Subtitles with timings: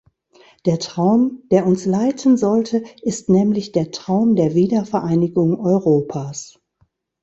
[0.65, 6.59] Der Traum, der uns leiten sollte, ist nämlich der Traum der Wiedervereinigung Europas.